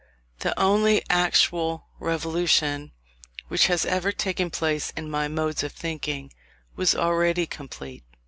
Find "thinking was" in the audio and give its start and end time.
5.73-6.95